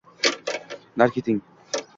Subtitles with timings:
[0.95, 1.41] Nari keting!